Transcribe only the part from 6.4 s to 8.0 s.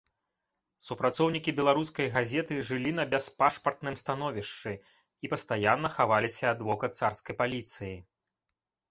ад вока царскай паліцыі.